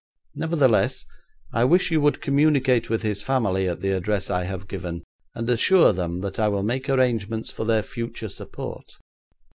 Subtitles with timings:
[0.33, 1.05] Nevertheless,
[1.53, 5.03] I wish you would communicate with his family at the address I have given,
[5.35, 8.95] and assure them that I will make arrangements for their future support.